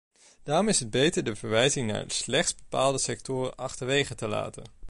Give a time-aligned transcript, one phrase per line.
[0.43, 4.63] Daarom is het beter de verwijzing naar slechts bepaalde sectoren achterwege te laten.